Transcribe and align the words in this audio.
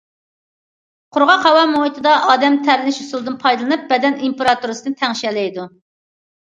قۇرغاق 1.17 1.45
ھاۋا 1.49 1.67
مۇھىتىدا 1.75 2.15
ئادەم 2.31 2.57
تەرلىنىش 2.69 2.99
ئۇسۇلىدىن 3.05 3.39
پايدىلىنىپ، 3.47 3.87
بەدەن 3.95 4.21
تېمپېراتۇرىسىنى 4.25 5.01
تەڭشىيەلەيدۇ. 5.05 5.71